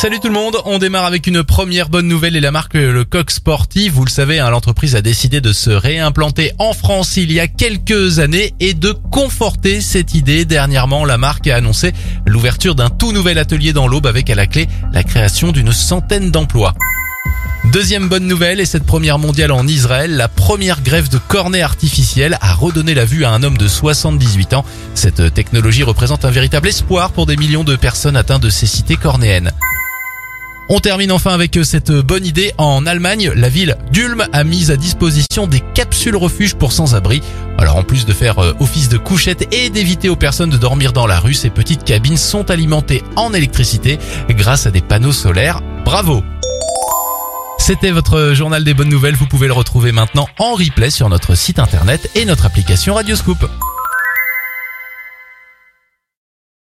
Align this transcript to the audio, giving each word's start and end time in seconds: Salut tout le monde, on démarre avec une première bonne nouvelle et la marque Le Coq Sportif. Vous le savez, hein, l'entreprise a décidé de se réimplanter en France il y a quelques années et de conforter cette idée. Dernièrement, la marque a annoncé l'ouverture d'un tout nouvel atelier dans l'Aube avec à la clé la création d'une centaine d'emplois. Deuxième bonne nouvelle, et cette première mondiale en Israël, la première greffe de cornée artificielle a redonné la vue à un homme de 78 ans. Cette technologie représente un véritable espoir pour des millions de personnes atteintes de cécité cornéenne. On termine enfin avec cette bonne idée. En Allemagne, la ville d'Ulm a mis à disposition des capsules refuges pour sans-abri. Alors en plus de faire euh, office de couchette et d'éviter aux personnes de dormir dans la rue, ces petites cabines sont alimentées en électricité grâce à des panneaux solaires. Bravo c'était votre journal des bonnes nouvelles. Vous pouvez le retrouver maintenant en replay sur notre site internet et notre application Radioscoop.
Salut 0.00 0.20
tout 0.20 0.28
le 0.28 0.34
monde, 0.34 0.56
on 0.64 0.78
démarre 0.78 1.06
avec 1.06 1.26
une 1.26 1.42
première 1.42 1.88
bonne 1.88 2.06
nouvelle 2.06 2.36
et 2.36 2.40
la 2.40 2.52
marque 2.52 2.74
Le 2.74 3.04
Coq 3.04 3.32
Sportif. 3.32 3.92
Vous 3.92 4.04
le 4.04 4.10
savez, 4.10 4.38
hein, 4.38 4.48
l'entreprise 4.48 4.94
a 4.94 5.02
décidé 5.02 5.40
de 5.40 5.52
se 5.52 5.70
réimplanter 5.70 6.52
en 6.60 6.72
France 6.72 7.16
il 7.16 7.32
y 7.32 7.40
a 7.40 7.48
quelques 7.48 8.20
années 8.20 8.54
et 8.60 8.74
de 8.74 8.92
conforter 8.92 9.80
cette 9.80 10.14
idée. 10.14 10.44
Dernièrement, 10.44 11.04
la 11.04 11.18
marque 11.18 11.48
a 11.48 11.56
annoncé 11.56 11.94
l'ouverture 12.26 12.76
d'un 12.76 12.90
tout 12.90 13.10
nouvel 13.10 13.38
atelier 13.38 13.72
dans 13.72 13.88
l'Aube 13.88 14.06
avec 14.06 14.30
à 14.30 14.36
la 14.36 14.46
clé 14.46 14.68
la 14.92 15.02
création 15.02 15.50
d'une 15.50 15.72
centaine 15.72 16.30
d'emplois. 16.30 16.74
Deuxième 17.64 18.08
bonne 18.08 18.28
nouvelle, 18.28 18.60
et 18.60 18.66
cette 18.66 18.86
première 18.86 19.18
mondiale 19.18 19.50
en 19.50 19.66
Israël, 19.66 20.16
la 20.16 20.28
première 20.28 20.80
greffe 20.80 21.08
de 21.08 21.18
cornée 21.18 21.60
artificielle 21.60 22.38
a 22.40 22.54
redonné 22.54 22.94
la 22.94 23.04
vue 23.04 23.24
à 23.24 23.32
un 23.32 23.42
homme 23.42 23.58
de 23.58 23.66
78 23.66 24.54
ans. 24.54 24.64
Cette 24.94 25.34
technologie 25.34 25.82
représente 25.82 26.24
un 26.24 26.30
véritable 26.30 26.68
espoir 26.68 27.10
pour 27.10 27.26
des 27.26 27.36
millions 27.36 27.64
de 27.64 27.74
personnes 27.74 28.16
atteintes 28.16 28.44
de 28.44 28.48
cécité 28.48 28.94
cornéenne. 28.94 29.50
On 30.70 30.80
termine 30.80 31.12
enfin 31.12 31.32
avec 31.32 31.58
cette 31.62 31.90
bonne 31.90 32.26
idée. 32.26 32.52
En 32.58 32.84
Allemagne, 32.84 33.32
la 33.34 33.48
ville 33.48 33.76
d'Ulm 33.90 34.26
a 34.32 34.44
mis 34.44 34.70
à 34.70 34.76
disposition 34.76 35.46
des 35.46 35.60
capsules 35.74 36.16
refuges 36.16 36.54
pour 36.54 36.72
sans-abri. 36.72 37.22
Alors 37.56 37.76
en 37.76 37.82
plus 37.82 38.04
de 38.04 38.12
faire 38.12 38.38
euh, 38.38 38.52
office 38.60 38.90
de 38.90 38.98
couchette 38.98 39.48
et 39.54 39.70
d'éviter 39.70 40.10
aux 40.10 40.16
personnes 40.16 40.50
de 40.50 40.58
dormir 40.58 40.92
dans 40.92 41.06
la 41.06 41.20
rue, 41.20 41.32
ces 41.32 41.48
petites 41.48 41.84
cabines 41.84 42.18
sont 42.18 42.50
alimentées 42.50 43.02
en 43.16 43.32
électricité 43.32 43.98
grâce 44.28 44.66
à 44.66 44.70
des 44.70 44.82
panneaux 44.82 45.12
solaires. 45.12 45.60
Bravo 45.84 46.22
c'était 47.58 47.90
votre 47.90 48.32
journal 48.32 48.64
des 48.64 48.72
bonnes 48.72 48.88
nouvelles. 48.88 49.16
Vous 49.16 49.26
pouvez 49.26 49.46
le 49.46 49.52
retrouver 49.52 49.92
maintenant 49.92 50.26
en 50.38 50.54
replay 50.54 50.88
sur 50.88 51.10
notre 51.10 51.34
site 51.34 51.58
internet 51.58 52.08
et 52.14 52.24
notre 52.24 52.46
application 52.46 52.94
Radioscoop. 52.94 53.46